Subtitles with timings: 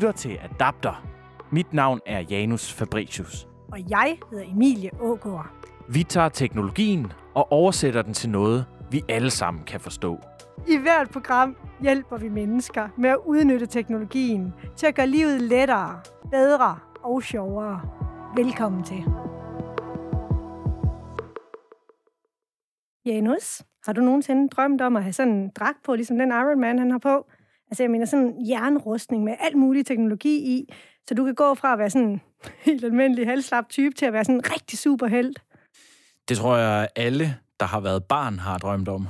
[0.00, 1.06] Lytter til Adapter.
[1.50, 3.48] Mit navn er Janus Fabricius.
[3.72, 5.50] Og jeg hedder Emilie Ågaard.
[5.88, 10.18] Vi tager teknologien og oversætter den til noget, vi alle sammen kan forstå.
[10.68, 16.00] I hvert program hjælper vi mennesker med at udnytte teknologien til at gøre livet lettere,
[16.30, 17.80] bedre og sjovere.
[18.36, 19.04] Velkommen til.
[23.06, 26.60] Janus, har du nogensinde drømt om at have sådan en dragt på, ligesom den Iron
[26.60, 27.26] Man, han har på?
[27.70, 30.72] Altså, jeg mener sådan en jernrustning med alt mulig teknologi i,
[31.08, 32.20] så du kan gå fra at være sådan en
[32.66, 35.42] helt almindelig halvslap type til at være sådan en rigtig superhelt.
[36.28, 39.08] Det tror jeg, alle, der har været barn, har drømt om.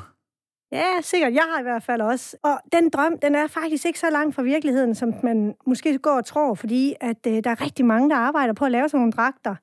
[0.73, 1.35] Ja, sikkert.
[1.35, 2.37] Jeg har i hvert fald også.
[2.43, 6.17] Og den drøm, den er faktisk ikke så langt fra virkeligheden, som man måske går
[6.17, 9.01] og tror, fordi at øh, der er rigtig mange, der arbejder på at lave sådan
[9.01, 9.55] nogle dragter.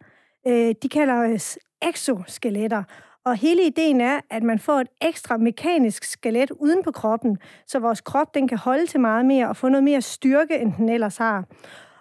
[0.47, 1.37] Øh, de kalder
[1.81, 2.83] exoskeletter.
[3.27, 7.79] Og hele ideen er, at man får et ekstra mekanisk skelet uden på kroppen, så
[7.79, 10.89] vores krop den kan holde til meget mere og få noget mere styrke, end den
[10.89, 11.45] ellers har.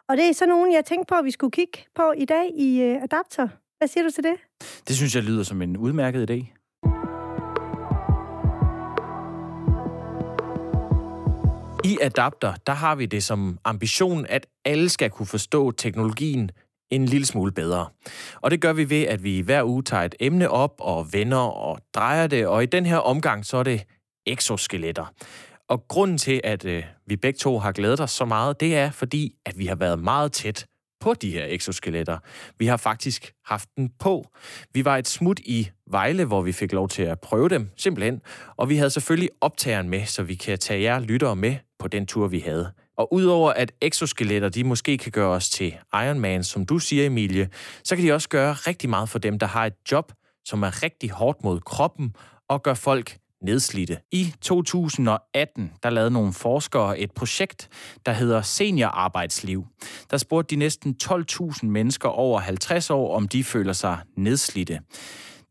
[0.08, 2.50] Og det er sådan nogen, jeg tænkte på, at vi skulle kigge på i dag
[2.56, 3.48] i øh, Adapter.
[3.78, 4.34] Hvad siger du til det?
[4.88, 6.56] Det synes jeg lyder som en udmærket idé.
[11.84, 16.50] I Adapter, der har vi det som ambition, at alle skal kunne forstå teknologien
[16.90, 17.86] en lille smule bedre.
[18.40, 21.38] Og det gør vi ved, at vi hver uge tager et emne op og vender
[21.38, 23.84] og drejer det, og i den her omgang, så er det
[24.26, 25.12] exoskeletter.
[25.68, 28.90] Og grunden til, at øh, vi begge to har glædet os så meget, det er
[28.90, 30.66] fordi, at vi har været meget tæt
[31.00, 32.18] på de her exoskeletter.
[32.58, 34.26] Vi har faktisk haft den på.
[34.74, 38.20] Vi var et smut i Vejle, hvor vi fik lov til at prøve dem, simpelthen.
[38.56, 42.06] Og vi havde selvfølgelig optageren med, så vi kan tage jer lyttere med på den
[42.06, 42.72] tur, vi havde.
[42.98, 47.06] Og udover at exoskeletter, de måske kan gøre os til Iron Man, som du siger,
[47.06, 47.48] Emilie,
[47.84, 50.12] så kan de også gøre rigtig meget for dem, der har et job,
[50.44, 52.15] som er rigtig hårdt mod kroppen
[52.48, 53.98] og gør folk nedslidte.
[54.12, 57.69] I 2018, der lavede nogle forskere et projekt,
[58.06, 59.66] der hedder Seniorarbejdsliv.
[60.10, 64.81] Der spurgte de næsten 12.000 mennesker over 50 år, om de føler sig nedslidte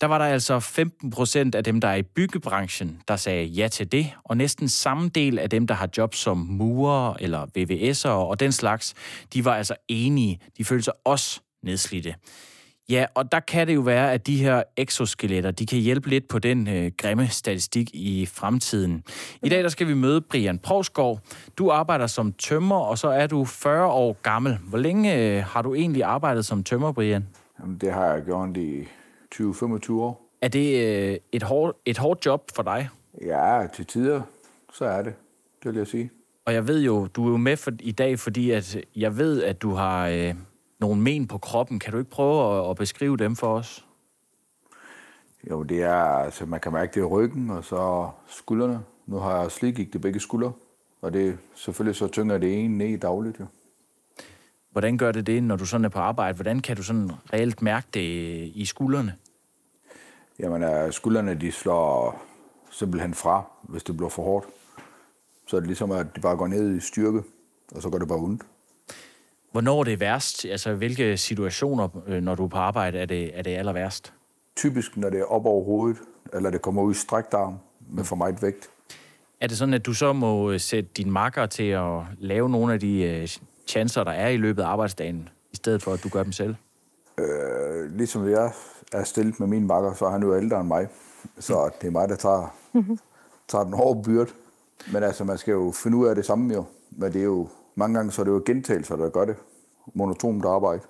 [0.02, 3.68] der var der altså 15 procent af dem, der er i byggebranchen, der sagde ja
[3.68, 8.10] til det, og næsten samme del af dem, der har job som murer eller VVS'ere
[8.10, 8.94] og den slags,
[9.34, 10.40] de var altså enige.
[10.58, 12.16] De følte sig også nedslidte.
[12.90, 16.28] Ja, og der kan det jo være, at de her exoskeletter, de kan hjælpe lidt
[16.28, 19.04] på den øh, grimme statistik i fremtiden.
[19.44, 21.20] I dag der skal vi møde Brian Provsgaard.
[21.58, 24.58] Du arbejder som tømmer, og så er du 40 år gammel.
[24.68, 27.28] Hvor længe øh, har du egentlig arbejdet som tømmer, Brian?
[27.60, 28.88] Jamen, det har jeg gjort i
[29.36, 30.32] 20-25 år.
[30.42, 32.90] Er det øh, et, hårdt, et hårdt job for dig?
[33.22, 34.22] Ja, til tider,
[34.74, 35.14] så er det.
[35.64, 36.12] Det vil jeg sige.
[36.46, 39.44] Og jeg ved jo, du er jo med for, i dag, fordi at jeg ved,
[39.44, 40.36] at du har øh,
[40.80, 41.80] nogle men på kroppen.
[41.80, 43.86] Kan du ikke prøve at, at beskrive dem for os?
[45.50, 48.80] Jo, det er, altså man kan mærke det i ryggen, og så skuldrene.
[49.06, 50.52] Nu har jeg slidgigt det begge skuldre,
[51.02, 53.46] og det selvfølgelig så tynger det ene ned dagligt, jo.
[54.76, 56.36] Hvordan gør det det, når du sådan er på arbejde?
[56.36, 58.02] Hvordan kan du sådan reelt mærke det
[58.56, 59.16] i skuldrene?
[60.40, 62.22] Jamen, skuldrene de slår
[62.72, 64.48] simpelthen fra, hvis det bliver for hårdt.
[65.48, 67.24] Så er det ligesom, at de bare går ned i styrke,
[67.76, 68.44] og så går det bare ondt.
[69.52, 70.46] Hvornår er det værst?
[70.46, 74.14] Altså, hvilke situationer, øh, når du er på arbejde, er det, er det aller værst?
[74.56, 75.98] Typisk, når det er op over hovedet,
[76.34, 77.58] eller det kommer ud i strækt arm
[77.90, 78.70] med for meget vægt.
[79.42, 82.74] Er det sådan, at du så må øh, sætte din makker til at lave nogle
[82.74, 83.28] af de øh,
[83.68, 86.56] chancer, der er i løbet af arbejdsdagen, i stedet for, at du gør dem selv?
[87.18, 88.52] Øh, ligesom jeg
[88.92, 90.88] er stillet med min bakker, så er han jo ældre end mig.
[91.40, 92.56] Så det er mig, der tager,
[93.48, 94.32] tager den hårde byrde.
[94.94, 96.66] Men altså, man skal jo finde ud af det samme jo.
[96.92, 99.36] Men det er jo, mange gange så er det jo gentagelser, der gør det.
[99.94, 100.82] Monotont arbejde.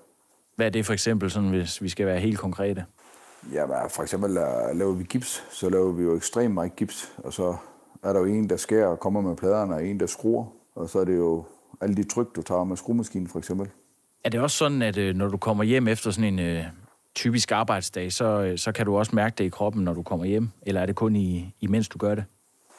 [0.55, 2.85] Hvad er det for eksempel, sådan, hvis vi skal være helt konkrete?
[3.53, 7.11] Ja, for eksempel uh, laver vi gips, så laver vi jo ekstremt meget gips.
[7.17, 7.55] Og så
[8.03, 10.45] er der jo en, der skærer og kommer med pladerne, og en, der skruer.
[10.75, 11.43] Og så er det jo
[11.81, 13.69] alle de tryk, du tager med skruemaskinen for eksempel.
[14.23, 16.65] Er det også sådan, at øh, når du kommer hjem efter sådan en uh,
[17.15, 20.25] typisk arbejdsdag, så, uh, så kan du også mærke det i kroppen, når du kommer
[20.25, 20.49] hjem?
[20.61, 22.23] Eller er det kun i, imens du gør det?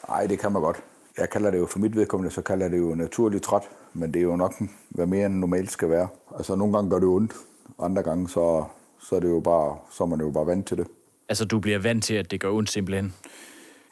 [0.09, 0.77] Nej, det kan man godt.
[1.17, 3.63] Jeg kalder det jo, for mit vedkommende, så kalder jeg det jo naturligt træt,
[3.93, 4.53] men det er jo nok,
[4.89, 6.07] hvad mere end normalt skal være.
[6.37, 7.33] Altså nogle gange gør det ondt,
[7.79, 8.63] andre gange så,
[8.99, 10.87] så er det jo bare, så er man jo bare vant til det.
[11.29, 13.13] Altså du bliver vant til, at det gør ondt simpelthen?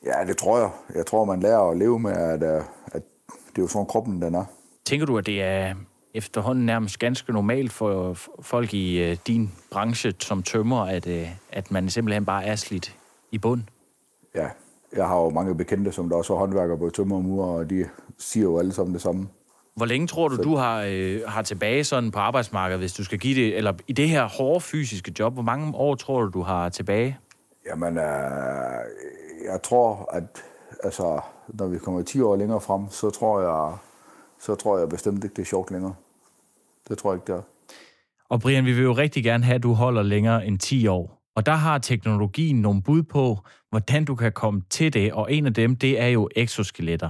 [0.06, 0.70] Ja, det tror jeg.
[0.96, 2.44] Jeg tror, man lærer at leve med, at,
[2.86, 4.46] at det er jo sådan, kroppen den er.
[4.86, 5.76] Tænker du, at det er
[6.14, 11.72] efterhånden nærmest ganske normalt for folk i uh, din branche som tømmer, at, uh, at
[11.72, 12.96] man simpelthen bare er slidt
[13.32, 13.62] i bund?
[14.36, 14.48] Ja,
[14.96, 17.70] jeg har jo mange bekendte, som der også er håndværkere på tømmer og murer, og
[17.70, 19.28] de siger jo alle sammen det samme.
[19.76, 20.42] Hvor længe tror du, Så...
[20.42, 23.94] du har, øh, har tilbage sådan på arbejdsmarkedet, hvis du skal give det, eller i
[23.94, 27.18] det her hårde fysiske job, hvor mange år tror du, du har tilbage?
[27.70, 28.04] Jamen, øh,
[29.46, 30.44] jeg tror, at
[30.84, 33.78] altså, når vi kommer 10 år længere frem, så tror jeg,
[34.46, 35.96] så tror jeg bestemt ikke, det er sjovt længere.
[36.90, 37.44] Det tror jeg ikke, det er.
[38.30, 41.22] Og Brian, vi vil jo rigtig gerne have, at du holder længere end 10 år.
[41.36, 43.38] Og der har teknologien nogle bud på,
[43.70, 47.10] hvordan du kan komme til det, og en af dem, det er jo exoskeletter.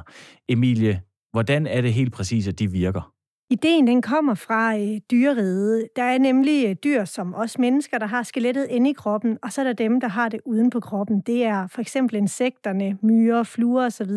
[0.49, 1.01] Emilie,
[1.31, 3.11] hvordan er det helt præcis, at de virker?
[3.49, 5.87] Ideen den kommer fra øh, dyreriget.
[5.95, 9.53] Der er nemlig øh, dyr som os mennesker, der har skelettet inde i kroppen, og
[9.53, 11.21] så er der dem, der har det uden på kroppen.
[11.21, 14.11] Det er for eksempel insekterne, myrer, fluer osv.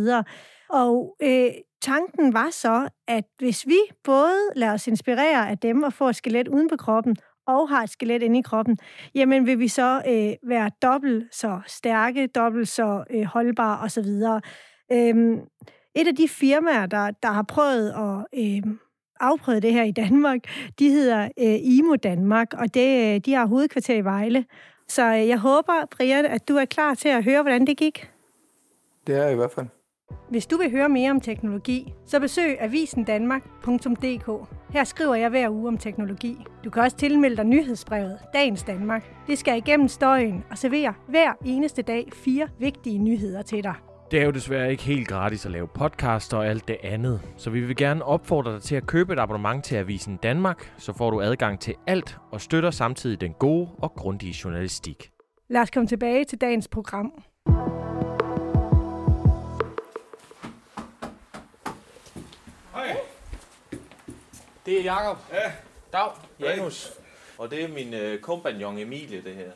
[0.71, 1.51] Og øh,
[1.83, 6.17] tanken var så, at hvis vi både lader os inspirere af dem og får et
[6.17, 7.17] skelet uden på kroppen,
[7.47, 8.79] og har et skelet inde i kroppen,
[9.15, 14.07] jamen vil vi så øh, være dobbelt så stærke, dobbelt så øh, holdbare osv.
[14.93, 15.41] Øhm,
[15.95, 18.63] et af de firmaer, der, der har prøvet at øh,
[19.21, 20.41] afprøve det her i Danmark,
[20.79, 24.45] de hedder øh, IMO Danmark, og det, øh, de har hovedkvarter i Vejle.
[24.89, 28.11] Så øh, jeg håber, Brian, at du er klar til at høre, hvordan det gik.
[29.07, 29.67] Det er jeg i hvert fald.
[30.31, 34.49] Hvis du vil høre mere om teknologi, så besøg avisendanmark.dk.
[34.71, 36.37] Her skriver jeg hver uge om teknologi.
[36.65, 39.13] Du kan også tilmelde dig nyhedsbrevet Dagens Danmark.
[39.27, 43.75] Det skal igennem støjen og servere hver eneste dag fire vigtige nyheder til dig.
[44.11, 47.51] Det er jo desværre ikke helt gratis at lave podcast og alt det andet, så
[47.51, 51.11] vi vil gerne opfordre dig til at købe et abonnement til Avisen Danmark, så får
[51.11, 55.11] du adgang til alt og støtter samtidig den gode og grundige journalistik.
[55.51, 57.13] Lad os komme tilbage til dagens program.
[64.69, 65.19] Det er Jakob.
[65.33, 65.53] Ja.
[65.93, 66.11] Dag,
[66.41, 66.93] Janus.
[67.39, 69.51] Og det er min øh, kompagnon Emilie, det her.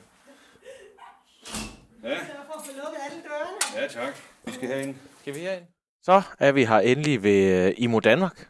[2.03, 2.17] Ja.
[3.77, 4.15] Ja, tak.
[4.45, 4.99] Vi skal have en.
[5.21, 5.65] Skal vi herind?
[6.03, 8.49] Så er vi her endelig ved uh, Imo Danmark,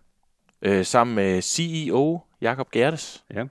[0.66, 3.24] uh, sammen med CEO Jakob Gertes.
[3.34, 3.44] Ja.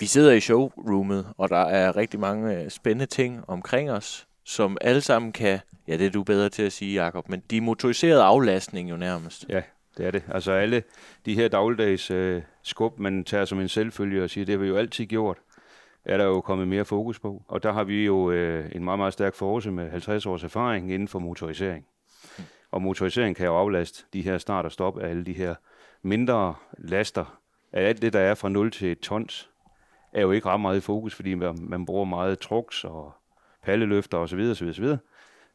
[0.00, 4.78] Vi sidder i showroomet, og der er rigtig mange uh, spændende ting omkring os, som
[4.80, 8.22] alle sammen kan, ja det er du bedre til at sige Jakob, men de motoriserede
[8.22, 9.46] aflastning jo nærmest.
[9.48, 9.62] Ja,
[9.96, 10.22] det er det.
[10.28, 10.82] Altså alle
[11.26, 14.68] de her dagligdags øh, skub, man tager som en selvfølge og siger, det har vi
[14.68, 15.38] jo altid gjort,
[16.04, 17.42] er der jo kommet mere fokus på.
[17.48, 20.92] Og der har vi jo øh, en meget, meget stærk force med 50 års erfaring
[20.92, 21.86] inden for motorisering.
[22.70, 25.54] Og motorisering kan jo aflaste de her start og stop af alle de her
[26.02, 27.38] mindre laster.
[27.72, 29.50] Af alt det, der er fra 0 til 1 tons,
[30.12, 33.12] er jo ikke ret meget i fokus, fordi man, man bruger meget truks og
[33.62, 34.40] palleløfter osv.
[34.40, 34.96] osv., osv.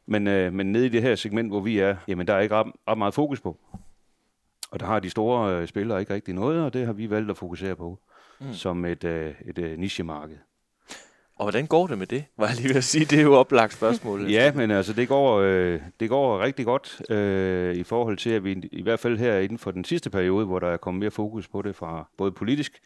[0.06, 2.54] Men, øh, men nede i det her segment, hvor vi er, jamen der er ikke
[2.54, 3.58] ret, ret meget fokus på.
[4.70, 7.30] Og der har de store øh, spillere ikke rigtig noget, og det har vi valgt
[7.30, 7.98] at fokusere på
[8.40, 8.52] mm.
[8.52, 10.36] som et, øh, et øh, nichemarked.
[11.36, 12.24] Og hvordan går det med det?
[12.38, 14.26] Var jeg lige ved at sige, det er jo oplagt spørgsmål.
[14.30, 18.44] ja, men altså det går, øh, det går rigtig godt øh, i forhold til, at
[18.44, 21.10] vi i hvert fald her inden for den sidste periode, hvor der er kommet mere
[21.10, 22.80] fokus på det fra både politisk,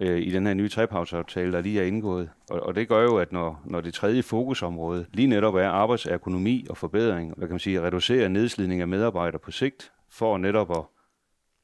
[0.00, 2.30] øh, i den her nye trepartsaftale, der lige er indgået.
[2.50, 6.66] Og, og det gør jo, at når, når det tredje fokusområde lige netop er arbejdsøkonomi
[6.70, 10.82] og forbedring, hvad kan man sige, reducere nedslidning af medarbejdere på sigt, for netop at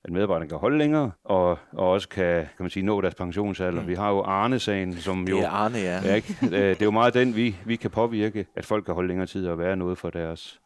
[0.05, 3.83] at medarbejderne kan holde længere, og, og også kan, kan man sige, nå deres pensionsalder.
[3.83, 3.89] Mm.
[3.89, 5.37] Vi har jo Arne-sagen, som jo...
[5.37, 6.01] Det er Arne, ja.
[6.05, 6.37] ja ikke?
[6.43, 9.27] Øh, det er jo meget den, vi, vi kan påvirke, at folk kan holde længere
[9.27, 10.61] tid og være noget for deres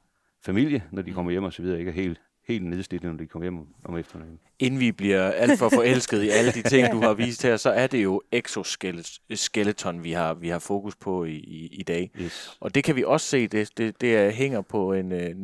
[0.45, 3.27] familie, når de kommer hjem og så videre, ikke er helt, helt nedslidte, når de
[3.27, 4.39] kommer hjem om eftermiddagen.
[4.59, 7.71] Inden vi bliver alt for forelsket i alle de ting, du har vist her, så
[7.71, 12.11] er det jo exoskeleton, vi har, vi har fokus på i, i, i dag.
[12.21, 12.57] Yes.
[12.61, 15.35] Og det kan vi også se, det, det, det hænger på en, øh,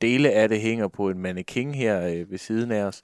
[0.00, 3.02] dele af det hænger på en mannequin her øh, ved siden af os.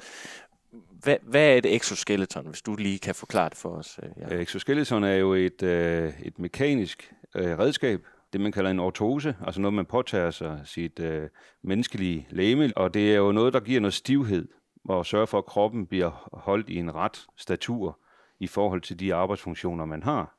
[1.03, 4.01] Hvad, hvad er et exoskeleton, hvis du lige kan forklare det for os?
[4.03, 4.35] Øh, ja.
[4.35, 8.01] Øh, exoskeleton er jo et, øh, et mekanisk øh, redskab,
[8.33, 11.29] det man kalder en ortose, altså noget, man påtager sig sit øh,
[11.63, 14.49] menneskelige læme, og det er jo noget, der giver noget stivhed,
[14.89, 17.99] og sørger for, at kroppen bliver holdt i en ret statur
[18.41, 20.37] i forhold til de arbejdsfunktioner, man har.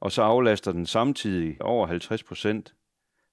[0.00, 2.74] Og så aflaster den samtidig over 50 procent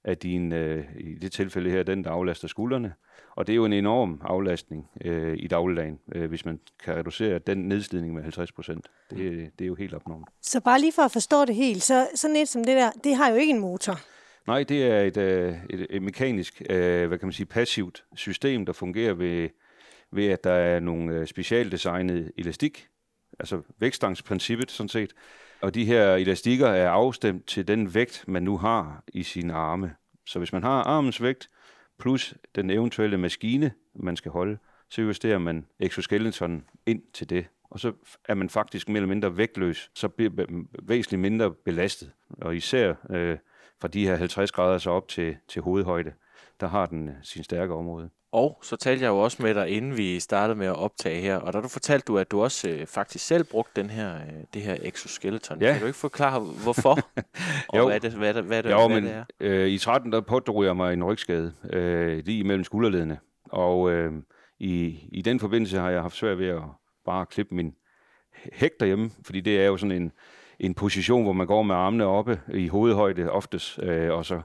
[0.03, 2.93] af din, øh, i det tilfælde her, den, der aflaster skuldrene.
[3.35, 7.39] Og det er jo en enorm aflastning øh, i dagligdagen, øh, hvis man kan reducere
[7.39, 8.87] den nedslidning med 50 procent.
[9.09, 10.23] Det, det er jo helt opnået.
[10.41, 13.15] Så bare lige for at forstå det helt, så sådan et som det der, det
[13.15, 13.99] har jo ikke en motor.
[14.47, 18.65] Nej, det er et, øh, et, et mekanisk, øh, hvad kan man sige, passivt system,
[18.65, 19.49] der fungerer ved,
[20.11, 22.87] ved at der er nogle øh, specialdesignet elastik,
[23.39, 25.13] altså vækststangsprincippet sådan set,
[25.61, 29.95] og de her elastikker er afstemt til den vægt, man nu har i sine arme.
[30.25, 31.49] Så hvis man har armens vægt
[31.99, 34.57] plus den eventuelle maskine, man skal holde,
[34.89, 37.45] så justerer man exoskeletonen ind til det.
[37.69, 37.93] Og så
[38.25, 40.31] er man faktisk mere eller mindre vægtløs, så bliver
[40.83, 42.11] væsentligt mindre belastet.
[42.29, 43.37] Og især øh,
[43.81, 46.13] fra de her 50 grader så op til, til hovedhøjde,
[46.59, 48.09] der har den øh, sin stærke område.
[48.31, 51.35] Og så talte jeg jo også med dig, inden vi startede med at optage her,
[51.35, 54.43] og der du fortalte du, at du også øh, faktisk selv brugte den her, øh,
[54.53, 55.61] det her exoskeleton.
[55.61, 55.71] Ja.
[55.71, 56.99] Kan du ikke forklare, hvorfor?
[57.69, 57.87] og jo.
[57.87, 59.23] hvad det, hvad det, hvad det, jo, hvad men, det er?
[59.39, 63.19] Øh, I 13 der pådrog jeg mig en rygskade, øh, lige imellem skulderledene.
[63.45, 64.13] Og øh,
[64.59, 66.61] i, i den forbindelse har jeg haft svært ved at
[67.05, 67.73] bare klippe min
[68.53, 70.11] hæk derhjemme, fordi det er jo sådan en,
[70.59, 74.41] en position, hvor man går med armene oppe i hovedhøjde oftest, øh, og så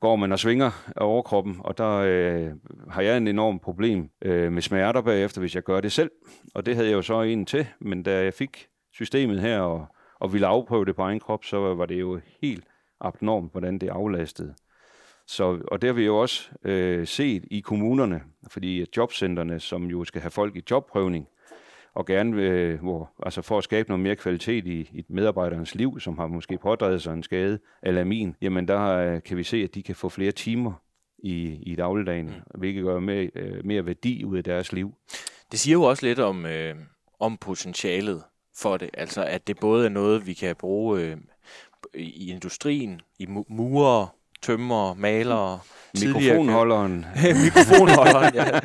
[0.00, 2.52] går man og svinger over overkroppen, og der øh,
[2.90, 6.10] har jeg en enorm problem øh, med smerter bagefter, hvis jeg gør det selv.
[6.54, 9.86] Og det havde jeg jo så en til, men da jeg fik systemet her og,
[10.20, 12.64] og ville afprøve det på egen krop, så var det jo helt
[13.00, 14.54] abnormt, hvordan det aflastede.
[15.26, 20.04] Så, og det har vi jo også øh, set i kommunerne, fordi jobcenterne, som jo
[20.04, 21.26] skal have folk i jobprøvning,
[21.96, 26.00] og gerne øh, hvor, altså for at skabe noget mere kvalitet i, i medarbejderens liv,
[26.00, 29.56] som har måske pådrevet sig en skade eller min, jamen der øh, kan vi se,
[29.56, 30.72] at de kan få flere timer
[31.18, 32.58] i, i dagligdagen, mm.
[32.58, 34.94] hvilket gør mere, øh, mere værdi ud af deres liv.
[35.52, 36.74] Det siger jo også lidt om, øh,
[37.20, 38.22] om potentialet
[38.56, 41.16] for det, altså at det både er noget, vi kan bruge øh,
[41.94, 44.14] i industrien, i murer,
[44.46, 45.58] tømmer, malere,
[46.04, 47.06] Mikrofonholderen.
[47.44, 48.60] Mikrofonholderen, ja.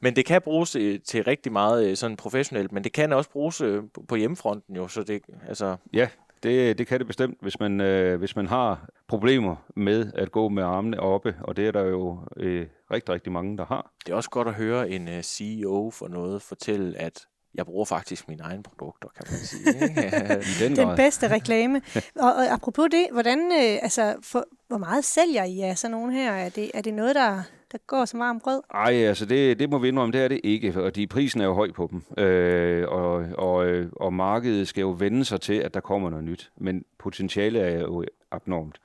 [0.00, 3.30] Men det kan bruges øh, til rigtig meget øh, sådan professionelt, men det kan også
[3.30, 5.76] bruges øh, på hjemmefronten jo, så det, altså...
[5.92, 6.08] Ja,
[6.42, 10.48] det, det kan det bestemt, hvis man, øh, hvis man har problemer med at gå
[10.48, 13.92] med armene oppe, og det er der jo øh, rigtig, rigtig mange, der har.
[14.06, 17.84] Det er også godt at høre en uh, CEO for noget fortælle, at jeg bruger
[17.84, 19.74] faktisk mine egne produkter, kan man sige.
[19.84, 20.64] Ikke?
[20.64, 21.82] den, den bedste reklame.
[22.24, 26.12] Og, og apropos det, hvordan, øh, altså, for, hvor meget sælger I af sådan nogle
[26.12, 26.32] her?
[26.32, 27.42] Er det, er det noget, der,
[27.72, 28.60] der går som varm brød?
[28.72, 31.44] Nej, altså det, det må vi indrømme, det er det ikke, og de prisen er
[31.44, 32.24] jo høj på dem.
[32.24, 36.24] Øh, og, og, øh, og markedet skal jo vende sig til, at der kommer noget
[36.24, 36.50] nyt.
[36.56, 38.78] Men potentialet er jo abnormt.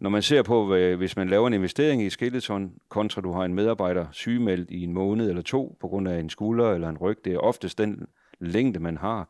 [0.00, 3.54] Når man ser på, hvis man laver en investering i Skeleton, kontra du har en
[3.54, 7.18] medarbejder sygemeldt i en måned eller to på grund af en skulder eller en ryg,
[7.24, 8.06] det er oftest den
[8.40, 9.28] længde, man har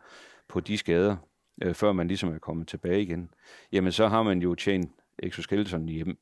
[0.48, 1.16] på de skader,
[1.62, 3.30] øh, før man ligesom er kommet tilbage igen,
[3.72, 6.18] jamen så har man jo tjent exoskeleton hjem.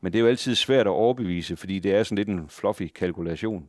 [0.00, 2.86] Men det er jo altid svært at overbevise, fordi det er sådan lidt en fluffy
[2.94, 3.68] kalkulation.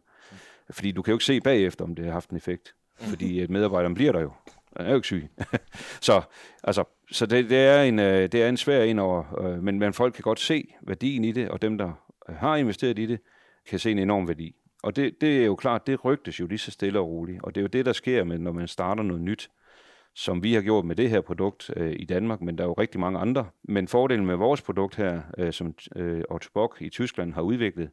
[0.69, 2.75] Fordi du kan jo ikke se bagefter, om det har haft en effekt.
[2.95, 4.31] Fordi medarbejderen bliver der jo.
[4.77, 5.29] Han er jo ikke syg.
[6.01, 6.21] så
[6.63, 9.79] altså, så det, det, er en, øh, det er en svær en over, øh, men,
[9.79, 11.91] men folk kan godt se værdien i det, og dem, der
[12.29, 13.19] har investeret i det,
[13.65, 14.55] kan se en enorm værdi.
[14.83, 17.43] Og det, det er jo klart, det rygtes jo lige så stille og roligt.
[17.43, 19.49] Og det er jo det, der sker, med, når man starter noget nyt,
[20.15, 22.73] som vi har gjort med det her produkt øh, i Danmark, men der er jo
[22.73, 23.49] rigtig mange andre.
[23.63, 27.89] Men fordelen med vores produkt her, øh, som øh, Otto Bock i Tyskland har udviklet,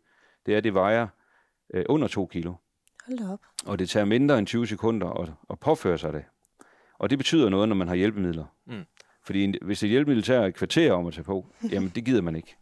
[0.47, 1.07] det er, at det vejer
[1.75, 2.55] øh, under 2 kilo.
[3.07, 3.41] Hold op.
[3.67, 6.25] Og det tager mindre end 20 sekunder at, at påføre sig det.
[6.99, 8.45] Og det betyder noget, når man har hjælpemidler.
[8.67, 8.85] Mm.
[9.25, 12.37] Fordi hvis et hjælpemiddel tager et kvarter om at tage på, jamen det gider man
[12.37, 12.57] ikke.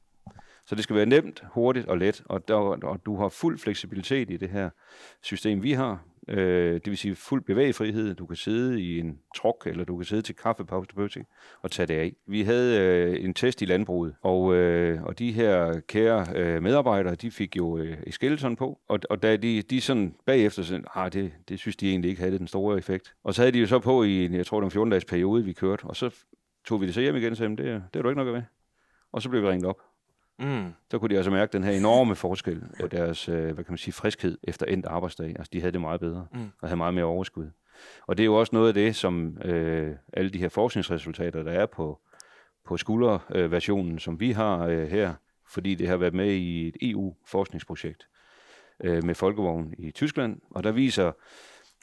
[0.67, 4.31] Så det skal være nemt, hurtigt og let, og, der, og du har fuld fleksibilitet
[4.31, 4.71] i det her
[5.23, 6.05] system, vi har.
[6.29, 8.15] Øh, det vil sige fuld bevægefrihed.
[8.15, 11.09] Du kan sidde i en truk, eller du kan sidde til kaffepause på
[11.63, 12.13] og tage det af.
[12.27, 17.15] Vi havde øh, en test i landbruget, og, øh, og de her kære øh, medarbejdere,
[17.15, 21.13] de fik jo øh, skeleton på, og, og da de, de sådan bagefter sådan, ah,
[21.13, 23.15] det, det synes de egentlig ikke havde den store effekt.
[23.25, 25.53] Og så havde de jo så på i, jeg tror, den en 14-dages periode, vi
[25.53, 26.11] kørte, og så
[26.65, 27.59] tog vi det så hjem igen og sagde, det,
[27.93, 28.43] det er du ikke nok med.
[29.13, 29.81] Og så blev vi ringet op.
[30.39, 30.73] Mm.
[30.91, 33.79] Så kunne de altså mærke den her enorme forskel på deres, øh, hvad kan man
[33.79, 35.29] sige, friskhed efter endt arbejdsdag.
[35.29, 36.51] Altså, de havde det meget bedre mm.
[36.61, 37.51] og havde meget mere overskud.
[38.07, 41.53] Og det er jo også noget af det, som øh, alle de her forskningsresultater, der
[41.53, 42.01] er på,
[42.65, 45.15] på skulderversionen, øh, som vi har øh, her,
[45.49, 48.09] fordi det har været med i et EU-forskningsprojekt
[48.85, 51.13] øh, med folkevogn i Tyskland, og der viser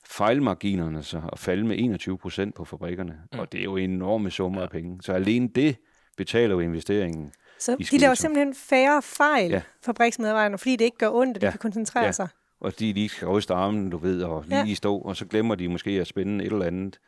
[0.06, 3.40] fejlmarginerne så at falde med 21 procent på fabrikkerne, mm.
[3.40, 4.66] og det er jo enorme summer ja.
[4.66, 5.00] af penge.
[5.02, 5.76] Så alene det
[6.18, 9.62] betaler jo investeringen så de laver simpelthen færre fejl, ja.
[9.86, 11.48] fabriksmedarbejderne, fordi det ikke gør ondt, at ja.
[11.48, 12.12] de kan koncentrere ja.
[12.12, 12.28] sig.
[12.60, 14.74] Og de lige skal ryste armen, du ved, og lige ja.
[14.74, 17.00] stå, og så glemmer de måske at spænde et eller andet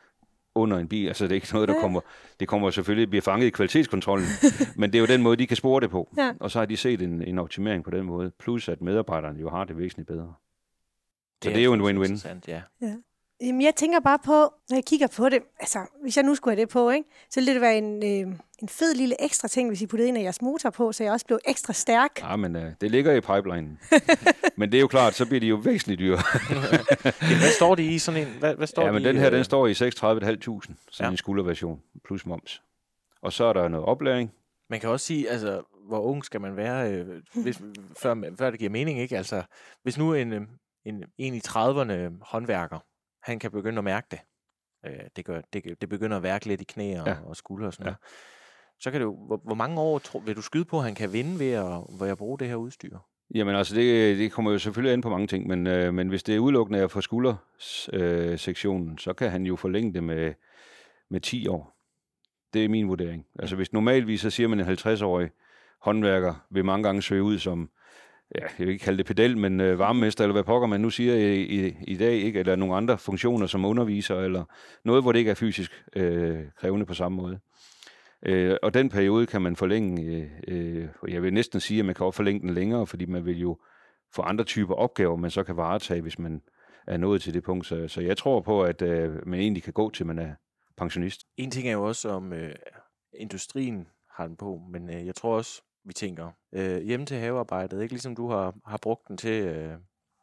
[0.56, 1.08] under en bil.
[1.08, 1.82] Altså, det er ikke noget, der ja.
[1.82, 2.02] kommer...
[2.40, 4.28] Det kommer selvfølgelig bliver fanget i kvalitetskontrollen,
[4.76, 6.10] men det er jo den måde, de kan spore det på.
[6.18, 6.34] Ja.
[6.40, 8.32] Og så har de set en, en optimering på den måde.
[8.40, 10.34] Plus, at medarbejderne jo har det væsentligt bedre.
[11.44, 12.40] Så det er, det er jo en win-win.
[12.48, 12.62] Ja.
[12.82, 12.94] ja.
[13.42, 16.56] Jamen, jeg tænker bare på, når jeg kigger på det, altså, hvis jeg nu skulle
[16.56, 19.70] have det på, ikke, så ville det være en, øh, en fed lille ekstra ting,
[19.70, 22.22] hvis I puttede en af jeres motor på, så jeg også blev ekstra stærk.
[22.22, 23.78] Ja, men øh, det ligger i pipeline.
[24.58, 26.18] men det er jo klart, så bliver de jo væsentligt dyre.
[27.42, 28.34] hvad står de i sådan en?
[28.40, 29.34] Hvad, hvad står ja, men den her, øh...
[29.34, 31.10] den står i 36.500, sådan ja.
[31.10, 32.62] en skulderversion, plus moms.
[33.22, 34.32] Og så er der noget oplæring.
[34.70, 37.08] Man kan også sige, altså, hvor ung skal man være, øh,
[37.44, 37.62] hvis,
[37.98, 39.18] før, før det giver mening, ikke?
[39.18, 39.44] Altså,
[39.84, 40.42] hvis nu en, øh,
[40.86, 42.80] en, en i 30'erne håndværker,
[43.24, 44.20] han kan begynde at mærke det.
[44.86, 47.18] Øh, det, gør, det, det begynder at værke lidt i knæ og, ja.
[47.26, 47.90] og skuldre og sådan ja.
[47.90, 48.00] noget.
[48.80, 50.96] Så kan det jo, hvor, hvor mange år tro, vil du skyde på, at han
[50.96, 52.98] kan vinde ved at, ved at bruge det her udstyr?
[53.36, 56.24] Jamen altså, det, det kommer jo selvfølgelig ind på mange ting, men, øh, men hvis
[56.24, 60.34] det er udelukkende af for skuldersektionen, øh, så kan han jo forlænge det med,
[61.10, 61.76] med 10 år.
[62.54, 63.26] Det er min vurdering.
[63.40, 65.30] Altså hvis normalvis så siger man en 50-årig
[65.82, 67.70] håndværker vil mange gange søge ud som
[68.36, 70.90] ja, jeg vil ikke kalde det pedel, men øh, varmemester, eller hvad pokker man nu
[70.90, 72.40] siger i, i, i dag, ikke?
[72.40, 74.44] eller nogle andre funktioner som underviser, eller
[74.86, 77.40] noget, hvor det ikke er fysisk øh, krævende på samme måde.
[78.26, 81.96] Øh, og den periode kan man forlænge, øh, øh, jeg vil næsten sige, at man
[81.96, 83.58] kan også forlænge den længere, fordi man vil jo
[84.16, 86.42] få andre typer opgaver, man så kan varetage, hvis man
[86.88, 87.66] er nået til det punkt.
[87.66, 90.34] Så, så jeg tror på, at øh, man egentlig kan gå til, man er
[90.78, 91.22] pensionist.
[91.38, 92.56] En ting er jo også, om øh,
[93.14, 97.82] industrien har den på, men øh, jeg tror også, vi tænker øh, hjemme til havearbejdet,
[97.82, 99.44] ikke ligesom du har, har brugt den til...
[99.44, 99.74] Øh,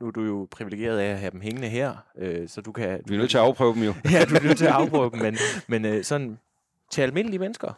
[0.00, 3.00] nu er du jo privilegeret af at have dem hængende her, øh, så du kan...
[3.06, 3.94] Vi er nødt til at afprøve dem jo.
[4.12, 5.36] ja, du er nødt til at afprøve dem, men,
[5.68, 6.38] men øh, sådan
[6.90, 7.72] til almindelige mennesker.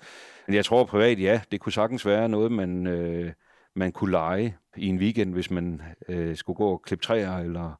[0.46, 3.32] Men jeg tror privat, ja, det kunne sagtens være noget, man, øh,
[3.76, 7.74] man kunne lege i en weekend, hvis man øh, skulle gå og klippe træer, eller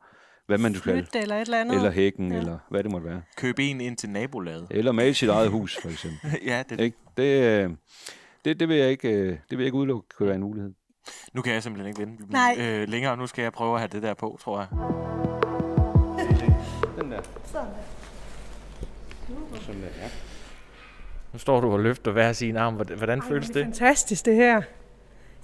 [0.47, 0.93] hvad man skal.
[0.93, 1.77] Flytte eller et eller andet.
[1.77, 2.39] Eller hækken, ja.
[2.39, 3.23] eller hvad det måtte være.
[3.37, 4.67] Købe en ind til nabolaget.
[4.71, 6.21] Eller male sit eget hus, for eksempel.
[6.51, 6.97] ja, det, ikke?
[7.17, 7.71] Det, øh,
[8.49, 10.73] det, det, vil jeg ikke, øh, det vil jeg ikke udelukke, kunne være en mulighed.
[11.33, 12.57] Nu kan jeg simpelthen ikke vente Nej.
[12.61, 13.17] øh, længere.
[13.17, 14.67] Nu skal jeg prøve at have det der på, tror jeg.
[16.99, 17.23] Den der.
[17.47, 17.71] Sådan der.
[19.61, 20.09] Sådan der, ja.
[21.33, 22.75] Nu står du og løfter hver sin arm.
[22.75, 23.57] Hvordan, hvordan Ej, føles det?
[23.57, 23.65] er det?
[23.65, 24.63] fantastisk, det her.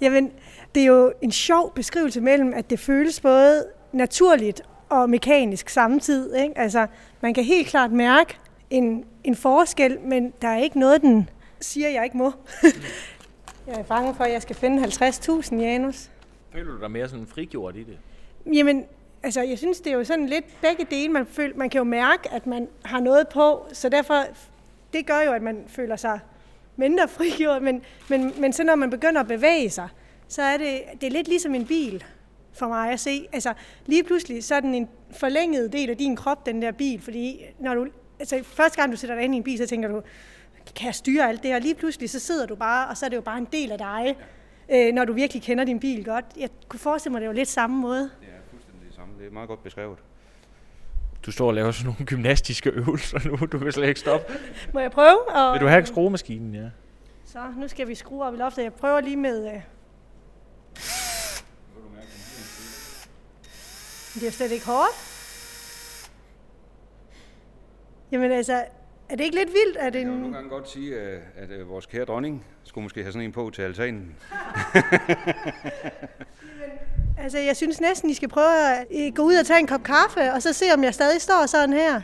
[0.01, 0.31] Jamen,
[0.75, 6.43] det er jo en sjov beskrivelse mellem, at det føles både naturligt og mekanisk samtidig.
[6.43, 6.57] Ikke?
[6.57, 6.87] Altså,
[7.21, 11.29] man kan helt klart mærke en, en forskel, men der er ikke noget, den
[11.61, 12.31] siger, jeg ikke må.
[13.67, 16.09] jeg er bange for, at jeg skal finde 50.000, Janus.
[16.53, 17.97] Føler du dig mere sådan frigjort i det?
[18.53, 18.85] Jamen,
[19.23, 21.13] altså, jeg synes, det er jo sådan lidt begge dele.
[21.13, 24.23] Man, føl, man kan jo mærke, at man har noget på, så derfor,
[24.93, 26.19] det gør jo, at man føler sig
[26.75, 29.89] mindre frigjort, men, men, men så når man begynder at bevæge sig,
[30.27, 32.03] så er det, det er lidt ligesom en bil
[32.53, 33.27] for mig at se.
[33.33, 33.53] Altså,
[33.85, 37.41] lige pludselig, så er den en forlænget del af din krop, den der bil, fordi
[37.59, 37.87] når du,
[38.19, 40.01] altså, første gang du sætter dig ind i en bil, så tænker du,
[40.75, 41.59] kan jeg styre alt det her?
[41.59, 43.77] Lige pludselig, så sidder du bare, og så er det jo bare en del af
[43.77, 44.15] dig,
[44.71, 46.25] øh, når du virkelig kender din bil godt.
[46.37, 48.01] Jeg kunne forestille mig, det var lidt samme måde.
[48.01, 49.13] Det er fuldstændig det samme.
[49.19, 49.97] Det er meget godt beskrevet.
[51.25, 53.35] Du står og laver sådan nogle gymnastiske øvelser nu.
[53.35, 54.33] Du kan slet ikke stoppe.
[54.73, 55.29] Må jeg prøve?
[55.29, 56.69] Og, Vil du have skruemaskinen, ja?
[57.25, 58.63] Så, nu skal vi skrue op i loftet.
[58.63, 59.47] Jeg prøver lige med...
[59.53, 59.61] Øh...
[64.13, 65.15] Det er slet ikke hårdt.
[68.11, 68.63] Jamen altså,
[69.09, 70.19] er det ikke lidt vildt, at Jeg kan jo en...
[70.19, 73.31] nogle gange godt sige, at, at øh, vores kære dronning skulle måske have sådan en
[73.31, 74.15] på til altanen.
[77.17, 79.83] Altså, jeg synes næsten, I skal prøve at øh, gå ud og tage en kop
[79.83, 82.01] kaffe, og så se, om jeg stadig står sådan her.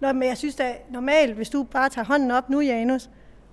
[0.00, 3.10] Nå, men jeg synes da normalt, hvis du bare tager hånden op nu, Janus,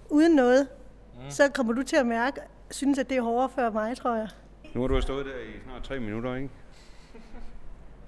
[0.09, 0.67] uden noget,
[1.15, 1.29] mm.
[1.29, 4.27] så kommer du til at mærke, synes, at det er hårdere før mig, tror jeg.
[4.73, 6.49] Nu har du stået der i snart tre minutter, ikke?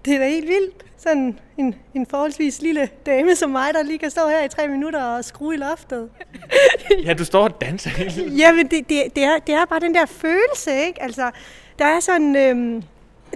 [0.05, 0.85] Det er da helt vildt.
[0.97, 4.67] Sådan en, en forholdsvis lille dame som mig, der lige kan stå her i tre
[4.67, 6.09] minutter og skrue i loftet.
[7.05, 8.37] Ja, du står og danser hele tiden.
[8.37, 11.01] Jamen, det, det, det, er, det er bare den der følelse, ikke?
[11.01, 11.31] Altså,
[11.79, 12.35] der er sådan...
[12.35, 12.83] Øhm,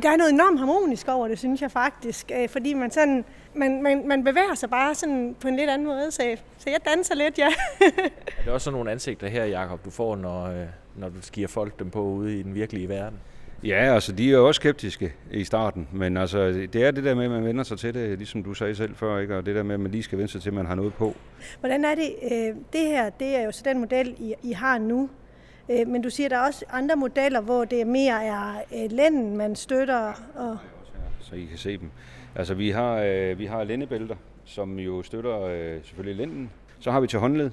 [0.02, 2.32] der er noget enormt harmonisk over det, synes jeg faktisk.
[2.36, 3.26] Øh, fordi man sådan...
[3.56, 6.80] Man, man, man bevæger sig bare sådan på en lidt anden måde, så, så jeg
[6.86, 7.47] danser lidt, ja.
[8.28, 11.47] Er det også sådan nogle ansigter her, Jakob, du får, når, øh, når du skiver
[11.47, 13.19] folk dem på ude i den virkelige verden?
[13.63, 17.26] Ja, altså de er også skeptiske i starten, men altså det er det der med,
[17.26, 19.38] at man vender sig til det, ligesom du sagde selv før, ikke?
[19.38, 20.93] og det der med, at man lige skal vende sig til, at man har noget
[20.93, 21.15] på.
[21.60, 22.15] Hvordan er det?
[22.23, 25.10] Øh, det her, det er jo så den model, I, I har nu.
[25.71, 29.38] Øh, men du siger, der er også andre modeller, hvor det mere er øh, lænden,
[29.38, 30.13] man støtter.
[30.36, 30.58] Og...
[31.19, 31.89] så I kan se dem.
[32.36, 36.49] Altså vi har, øh, vi har lændebælter, som jo støtter øh, selvfølgelig lænden.
[36.80, 37.52] Så har vi til håndled,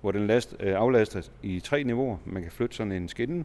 [0.00, 2.16] hvor den last, øh, aflaster i tre niveauer.
[2.24, 3.44] Man kan flytte sådan en skinne.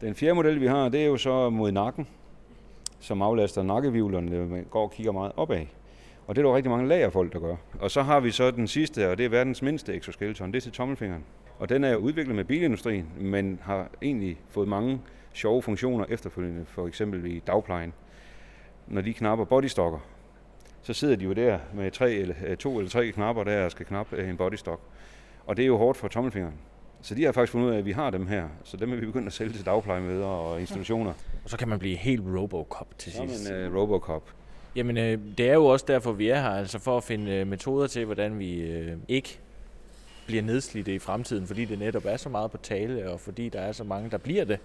[0.00, 2.08] Den fjerde model, vi har, det er jo så mod nakken,
[3.00, 4.36] som aflaster nakkevivlerne.
[4.36, 5.66] Øh, man går og kigger meget opad.
[6.26, 7.56] Og det er der rigtig mange lagerfolk, der gør.
[7.80, 10.52] Og så har vi så den sidste, og det er verdens mindste exoskeleton.
[10.52, 11.24] Det er til tommelfingeren.
[11.58, 15.00] Og den er jo udviklet med bilindustrien, men har egentlig fået mange
[15.32, 17.92] sjove funktioner efterfølgende, for eksempel i dagplejen.
[18.86, 19.98] Når de knapper bodystocker,
[20.82, 23.70] så sidder de jo der med tre eller, øh, to eller tre knapper der og
[23.70, 24.80] skal knappe en bodystock.
[25.46, 26.54] Og det er jo hårdt for tommelfingeren.
[27.02, 28.48] Så de har faktisk fundet ud af, at vi har dem her.
[28.64, 31.12] Så dem er vi begyndt at sælge til dagplejemøder og institutioner.
[31.44, 33.50] Og så kan man blive helt Robocop til sidst.
[33.50, 34.22] en uh, Robocop.
[34.76, 37.46] Jamen, øh, det er jo også derfor, vi er her, altså for at finde øh,
[37.46, 39.38] metoder til, hvordan vi øh, ikke
[40.26, 43.60] bliver nedslidte i fremtiden, fordi det netop er så meget på tale, og fordi der
[43.60, 44.58] er så mange, der bliver det.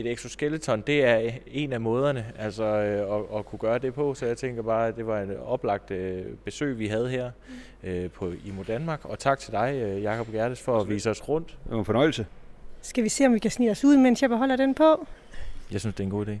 [0.00, 4.14] Et exoskeleton, det er en af måderne altså, øh, at, at kunne gøre det på,
[4.14, 7.30] så jeg tænker bare, at det var et oplagt øh, besøg, vi havde her
[7.84, 9.04] øh, på IMO Danmark.
[9.04, 11.48] Og tak til dig, øh, Jakob Gertes, for at vise os rundt.
[11.48, 12.26] Det var en fornøjelse.
[12.82, 15.06] Skal vi se, om vi kan snige os ud, mens jeg beholder den på?
[15.72, 16.36] Jeg synes, det er en god idé.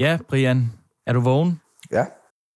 [0.00, 0.72] Ja, Brian,
[1.06, 1.60] er du vågen?
[1.92, 2.04] Ja,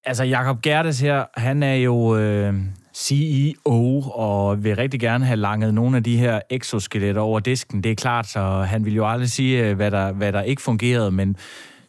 [0.04, 2.54] Altså, Jakob Gertes her, han er jo øh,
[2.98, 7.82] CEO og vil rigtig gerne have langet nogle af de her exoskeletter over disken.
[7.82, 10.62] Det er klart, så han vil jo aldrig sige, øh, hvad der, hvad der ikke
[10.62, 11.36] fungerede, men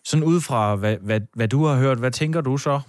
[0.03, 2.79] sådan ud fra, hvad, hvad, hvad du har hørt, hvad tænker du så?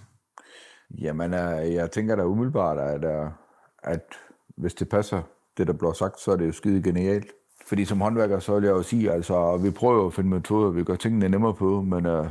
[1.01, 3.31] Jamen, øh, jeg tænker da umiddelbart, at, øh,
[3.83, 4.01] at
[4.57, 5.23] hvis det passer,
[5.57, 7.27] det der bliver sagt, så er det jo skide genialt.
[7.67, 10.85] Fordi som håndværker, så vil jeg jo sige, altså, vi prøver at finde metoder, vi
[10.85, 12.27] gør tingene nemmere på, men uh,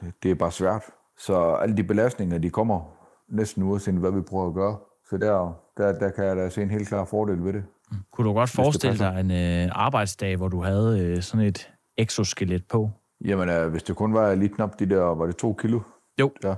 [0.00, 0.82] det, det er bare svært.
[1.18, 2.80] Så alle de belastninger, de kommer
[3.28, 4.76] næsten uanset hvad vi prøver at gøre.
[5.12, 7.64] Så der, der, der kan jeg da se en helt klar fordel ved det.
[8.12, 12.64] Kunne du godt forestille dig en øh, arbejdsdag, hvor du havde øh, sådan et exoskelet
[12.68, 12.90] på?
[13.24, 15.80] Jamen, uh, hvis det kun var lige knap de der, var det to kilo?
[16.20, 16.30] Jo.
[16.44, 16.54] Ja.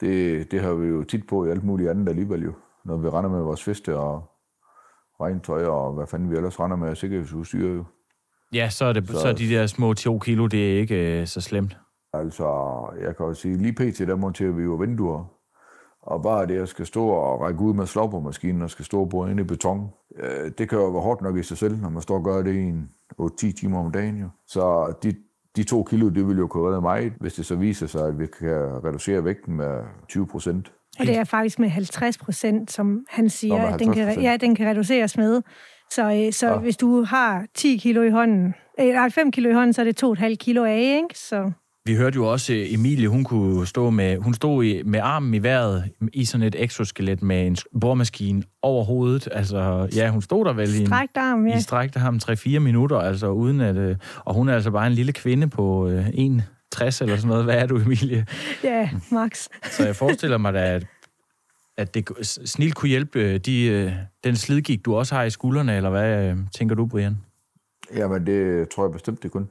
[0.00, 2.52] Det, det har vi jo tit på i alt muligt andet alligevel jo.
[2.84, 4.30] Når vi render med vores feste og
[5.20, 7.84] regntøj og hvad fanden vi ellers render med sikkerhedsudstyr jo.
[8.52, 11.20] Ja, så er, det, så, så er de der små 2 kilo, det er ikke
[11.20, 11.76] øh, så slemt.
[12.12, 12.46] Altså,
[13.00, 13.98] jeg kan jo sige, lige pt.
[13.98, 15.37] der monterer vi jo vinduer.
[16.08, 19.08] Og bare det, at skal stå og række ud med slagboremaskinen og skal stå og
[19.08, 21.88] bore ind i beton, øh, det kan jo være hårdt nok i sig selv, når
[21.88, 22.90] man står og gør det i en
[23.20, 24.16] 8-10 timer om dagen.
[24.16, 24.28] Jo.
[24.46, 25.14] Så de,
[25.56, 28.18] de to kilo, det vil jo kunne redde mig, hvis det så viser sig, at
[28.18, 30.72] vi kan reducere vægten med 20 procent.
[31.00, 34.54] Og det er faktisk med 50 procent, som han siger, at den kan, ja, den
[34.54, 35.42] kan reduceres med.
[35.90, 36.58] Så, øh, så ja.
[36.58, 40.02] hvis du har 10 kilo i hånden, eller 5 kilo i hånden, så er det
[40.04, 41.18] 2,5 kilo af, ikke?
[41.18, 41.50] Så...
[41.88, 45.42] Vi hørte jo også, Emilie, hun kunne stå med, hun stod i, med armen i
[45.42, 49.28] vejret i sådan et exoskelet med en boremaskine over hovedet.
[49.32, 51.56] Altså, ja, hun stod der vel i, en, arm, ja.
[51.56, 54.92] i strækte ham 3-4 minutter, altså uden at, øh, og hun er altså bare en
[54.92, 56.40] lille kvinde på øh,
[56.72, 57.44] 60 eller sådan noget.
[57.44, 58.26] Hvad er du, Emilie?
[58.64, 59.48] Ja, max.
[59.76, 60.86] Så jeg forestiller mig da, at,
[61.76, 63.92] at det snilt kunne hjælpe øh, de, øh,
[64.24, 67.16] den slidgik, du også har i skuldrene, eller hvad tænker du, Brian?
[67.94, 69.48] Jamen, det tror jeg bestemt, det kun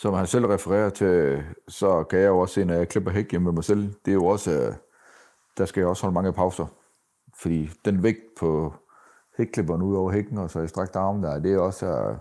[0.00, 3.30] som han selv refererer til, så kan jeg jo også se, når jeg klipper hæk
[3.30, 4.74] hjemme med mig selv, det er jo også, øh,
[5.58, 6.66] der skal jeg også holde mange pauser.
[7.40, 8.74] Fordi den vægt på
[9.38, 12.16] hækklipperen ud over hækken, og så i strakt arm der, det er også, øh,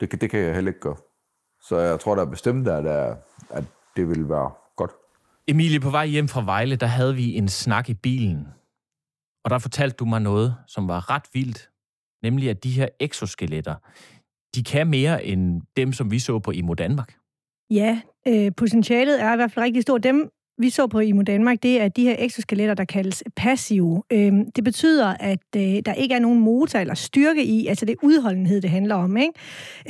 [0.00, 0.96] det, det kan jeg heller ikke gøre.
[1.62, 3.16] Så jeg tror, der er bestemt, at, øh,
[3.50, 3.64] at
[3.96, 4.90] det vil være godt.
[5.46, 8.48] Emilie, på vej hjem fra Vejle, der havde vi en snak i bilen.
[9.44, 11.70] Og der fortalte du mig noget, som var ret vildt.
[12.22, 13.74] Nemlig, at de her exoskeletter,
[14.54, 17.14] de kan mere end dem, som vi så på IMO Danmark.
[17.70, 20.02] Ja, øh, potentialet er i hvert fald rigtig stort.
[20.02, 24.02] Dem, vi så på IMO Danmark, det er de her exoskeletter, der kaldes passive.
[24.12, 27.92] Øh, det betyder, at øh, der ikke er nogen motor eller styrke i, altså det
[27.92, 29.16] er udholdenhed, det handler om.
[29.16, 29.32] Ikke?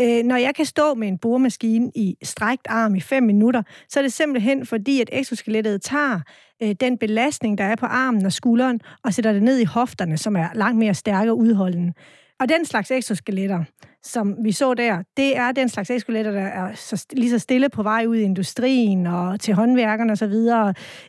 [0.00, 4.00] Øh, når jeg kan stå med en boremaskine i strækt arm i 5 minutter, så
[4.00, 6.20] er det simpelthen fordi, at exoskelettet tager
[6.62, 10.16] øh, den belastning, der er på armen og skulderen, og sætter det ned i hofterne,
[10.16, 11.92] som er langt mere stærke og udholdende.
[12.40, 13.64] Og den slags exoskeletter,
[14.02, 17.68] som vi så der, det er den slags exoskeletter, der er så, lige så stille
[17.68, 20.32] på vej ud i industrien og til håndværkerne osv.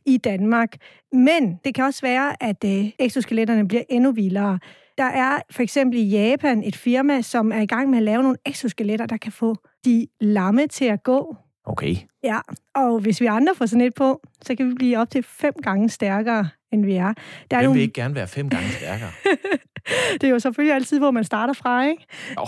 [0.05, 0.75] i Danmark.
[1.11, 4.59] Men det kan også være, at øh, exoskeletterne bliver endnu vildere.
[4.97, 8.23] Der er for eksempel i Japan et firma, som er i gang med at lave
[8.23, 11.35] nogle exoskeletter, der kan få de lamme til at gå.
[11.65, 11.95] Okay.
[12.23, 12.39] Ja,
[12.75, 15.53] og hvis vi andre får sådan et på, så kan vi blive op til fem
[15.63, 17.03] gange stærkere, end vi er.
[17.03, 17.73] Der er Hvem nogle...
[17.73, 19.11] vil ikke gerne være fem gange stærkere?
[20.13, 22.05] det er jo selvfølgelig altid, hvor man starter fra, ikke?
[22.37, 22.47] Oh,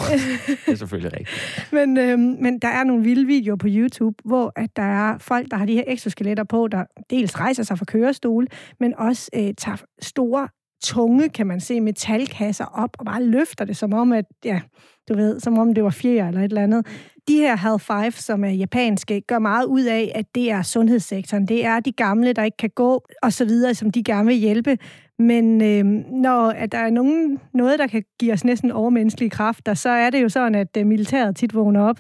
[0.66, 1.70] det er selvfølgelig rigtigt.
[1.78, 5.52] men, øhm, men der er nogle vilde videoer på YouTube, hvor at der er folk,
[5.52, 8.48] der har de her exoskeletter på, der dels rejser sig fra kørestol,
[8.80, 10.48] men også øh, tager store
[10.84, 14.62] tunge, kan man se, metalkasser op og bare løfter det, som om, at, ja,
[15.10, 16.88] du ved, som om det var fjer eller et eller andet.
[17.28, 21.48] De her Hal 5, som er japanske, gør meget ud af, at det er sundhedssektoren.
[21.48, 24.36] Det er de gamle, der ikke kan gå, og så videre, som de gerne vil
[24.36, 24.78] hjælpe.
[25.20, 29.74] Men øh, når at der er nogen, noget, der kan give os næsten overmenneskelige kræfter,
[29.74, 32.00] så er det jo sådan, at øh, militæret tit vågner op.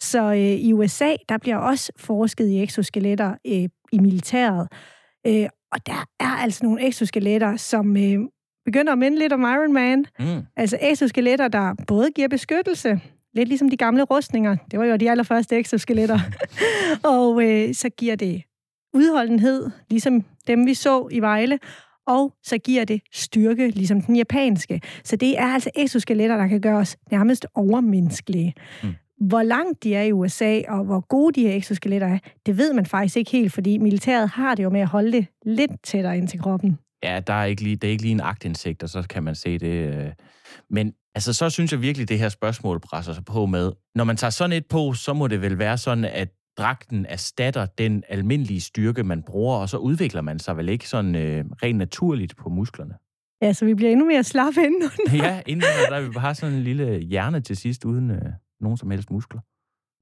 [0.00, 4.68] Så øh, i USA, der bliver også forsket i exoskeletter øh, i militæret.
[5.26, 8.18] Øh, og der er altså nogle exoskeletter, som øh,
[8.64, 10.04] begynder at minde lidt om Iron Man.
[10.18, 10.42] Mm.
[10.56, 13.00] Altså exoskeletter, der både giver beskyttelse,
[13.34, 14.56] lidt ligesom de gamle rustninger.
[14.70, 16.18] Det var jo de allerførste exoskeletter.
[17.16, 18.42] og øh, så giver det
[18.94, 21.58] udholdenhed, ligesom dem vi så i Vejle
[22.06, 24.80] og så giver det styrke, ligesom den japanske.
[25.04, 28.54] Så det er altså exoskeletter, der kan gøre os nærmest overmenneskelige.
[28.82, 28.94] Mm.
[29.20, 32.72] Hvor langt de er i USA, og hvor gode de her exoskeletter er, det ved
[32.72, 36.18] man faktisk ikke helt, fordi militæret har det jo med at holde det lidt tættere
[36.18, 36.78] ind til kroppen.
[37.02, 39.34] Ja, der er ikke lige, det er ikke lige en agtindsigt, og så kan man
[39.34, 39.66] se det.
[39.66, 40.12] Øh.
[40.70, 43.72] Men altså, så synes jeg virkelig, det her spørgsmål presser sig på med.
[43.94, 47.66] Når man tager sådan et på, så må det vel være sådan, at dragten erstatter
[47.66, 51.78] den almindelige styrke, man bruger, og så udvikler man sig vel ikke sådan øh, rent
[51.78, 52.94] naturligt på musklerne.
[53.42, 55.16] Ja, så vi bliver endnu mere slappe indenunder.
[55.26, 58.22] ja, indenunder, der vi bare sådan en lille hjerne til sidst, uden øh,
[58.60, 59.40] nogen som helst muskler.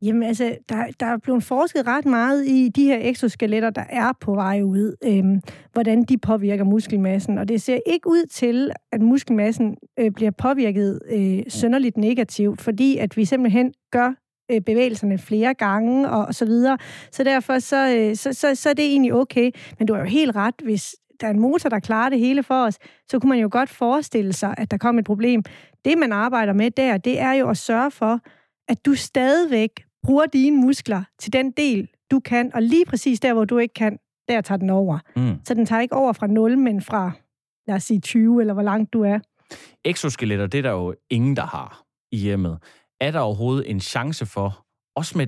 [0.03, 4.13] Jamen altså, der, der er blevet forsket ret meget i de her exoskeletter, der er
[4.21, 5.41] på vej ud, øhm,
[5.73, 7.39] hvordan de påvirker muskelmassen.
[7.39, 12.97] Og det ser ikke ud til, at muskelmassen øh, bliver påvirket øh, sønderligt negativt, fordi
[12.97, 14.15] at vi simpelthen gør
[14.67, 16.79] bevægelserne flere gange og, og så videre.
[17.13, 19.51] Så derfor så, øh, så, så, så er det egentlig okay.
[19.79, 22.43] Men du har jo helt ret, hvis der er en motor, der klarer det hele
[22.43, 22.79] for os,
[23.11, 25.43] så kunne man jo godt forestille sig, at der kom et problem.
[25.85, 28.21] Det, man arbejder med der, det er jo at sørge for,
[28.69, 29.71] at du stadigvæk
[30.03, 33.75] bruger dine muskler til den del, du kan, og lige præcis der, hvor du ikke
[33.75, 34.99] kan, der tager den over.
[35.17, 35.35] Mm.
[35.45, 37.11] Så den tager ikke over fra 0, men fra,
[37.67, 39.19] lad os sige, 20, eller hvor langt du er.
[39.85, 41.83] Exoskeletter, det er der jo ingen, der har
[42.13, 42.59] i hjemmet.
[43.01, 45.27] Er der overhovedet en chance for, også med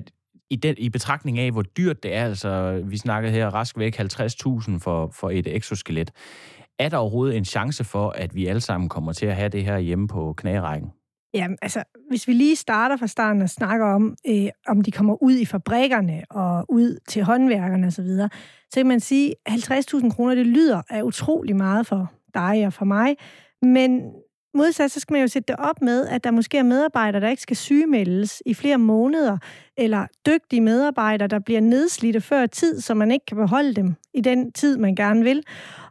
[0.49, 3.99] i, den, i betragtning af, hvor dyrt det er, altså vi snakkede her rask væk
[3.99, 6.11] 50.000 for, for et exoskelet,
[6.79, 9.65] er der overhovedet en chance for, at vi alle sammen kommer til at have det
[9.65, 10.91] her hjemme på knærækken?
[11.33, 15.23] Ja, altså, hvis vi lige starter fra starten og snakker om, øh, om de kommer
[15.23, 18.29] ud i fabrikkerne og ud til håndværkerne osv., så,
[18.71, 22.73] så kan man sige, at 50.000 kroner, det lyder af utrolig meget for dig og
[22.73, 23.15] for mig,
[23.61, 24.01] men
[24.53, 27.29] modsat, så skal man jo sætte det op med, at der måske er medarbejdere, der
[27.29, 29.37] ikke skal sygemeldes i flere måneder,
[29.77, 34.21] eller dygtige medarbejdere, der bliver nedslidte før tid, så man ikke kan beholde dem i
[34.21, 35.43] den tid, man gerne vil.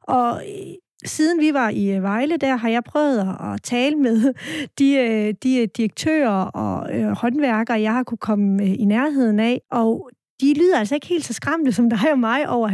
[0.03, 4.35] Og øh, siden vi var i øh, Vejle, der har jeg prøvet at tale med
[4.79, 10.11] de, øh, de direktører og håndværkere, jeg har kunne komme i nærheden af, og
[10.42, 12.68] de lyder altså ikke helt så skræmte som dig og mig over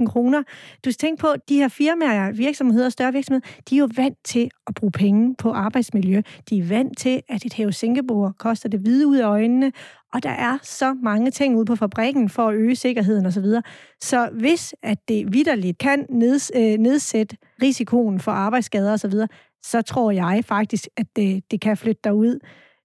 [0.00, 0.42] 50.000 kroner.
[0.84, 3.88] Du skal tænke på, at de her firmaer, virksomheder og større virksomheder, de er jo
[3.96, 6.22] vant til at bruge penge på arbejdsmiljø.
[6.50, 9.72] De er vant til, at et hæve sænkebord koster det hvide ud af øjnene,
[10.14, 13.44] og der er så mange ting ude på fabrikken for at øge sikkerheden osv.
[13.44, 13.62] Så,
[14.00, 19.26] så hvis at det vidderligt kan neds, øh, nedsætte risikoen for arbejdsskader osv., så,
[19.62, 22.38] så tror jeg faktisk, at det, det kan flytte dig ud.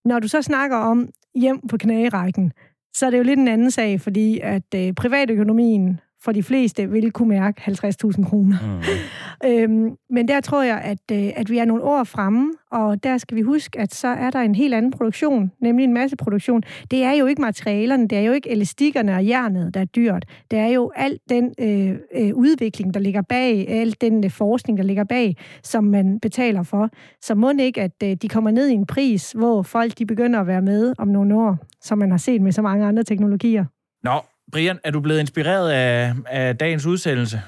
[0.05, 2.53] Når du så snakker om hjem på knærækken,
[2.93, 6.89] så er det jo lidt en anden sag, fordi at øh, privatøkonomien for de fleste
[6.89, 8.57] vil kunne mærke 50.000 kroner.
[8.61, 9.49] Mm.
[9.49, 13.17] øhm, men der tror jeg, at, øh, at vi er nogle år fremme, og der
[13.17, 16.63] skal vi huske, at så er der en helt anden produktion, nemlig en masse produktion.
[16.91, 20.25] Det er jo ikke materialerne, det er jo ikke elastikkerne og jernet, der er dyrt.
[20.51, 24.77] Det er jo alt den øh, øh, udvikling, der ligger bag, alt den øh, forskning,
[24.77, 26.89] der ligger bag, som man betaler for.
[27.21, 30.39] Så må ikke, at øh, de kommer ned i en pris, hvor folk de begynder
[30.39, 33.65] at være med om nogle år, som man har set med så mange andre teknologier.
[34.03, 34.11] Nå,
[34.51, 37.41] Brian, er du blevet inspireret af, af dagens udsendelse?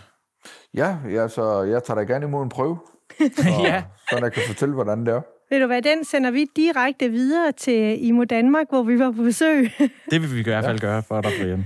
[0.74, 2.78] Ja, ja, så jeg tager da gerne imod en prøve.
[3.64, 3.84] ja.
[4.10, 5.22] Så jeg kan fortælle, hvordan det er.
[5.50, 9.24] Ved du hvad, den sender vi direkte videre til Imo Danmark, hvor vi var på
[9.24, 9.72] besøg.
[10.12, 10.88] det vil vi i hvert fald ja.
[10.88, 11.66] gøre for dig, Brian.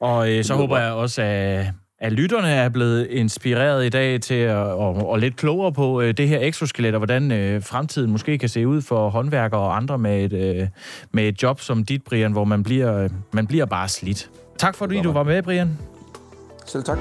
[0.00, 1.66] Og øh, så håber jeg også, at,
[1.98, 6.14] at lytterne er blevet inspireret i dag til at og, og lidt klogere på øh,
[6.16, 9.98] det her exoskelet, og hvordan øh, fremtiden måske kan se ud for håndværkere og andre
[9.98, 10.68] med et, øh,
[11.12, 14.30] med et job som dit, Brian, hvor man bliver, øh, man bliver bare slidt.
[14.58, 15.78] Tak fordi du var med, Brian.
[16.66, 16.98] Selv tak.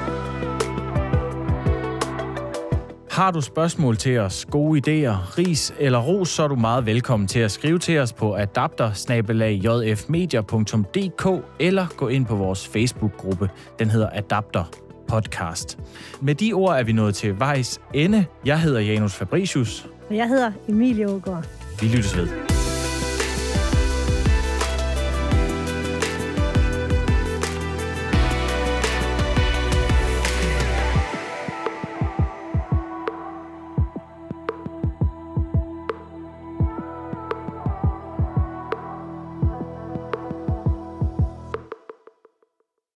[3.12, 7.28] Har du spørgsmål til os, gode idéer, ris eller ros, så er du meget velkommen
[7.28, 8.92] til at skrive til os på adapter
[11.60, 13.50] eller gå ind på vores Facebook-gruppe.
[13.80, 14.64] Den hedder Adapter
[15.08, 15.78] Podcast.
[16.22, 18.26] Med de ord er vi nået til vejs ende.
[18.46, 19.88] Jeg hedder Janus Fabricius.
[20.10, 21.46] Og jeg hedder Emilie Ågaard.
[21.82, 22.28] Vi lyttes ved.